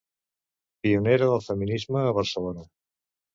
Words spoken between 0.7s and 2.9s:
Pionera del feminisme a Barcelona.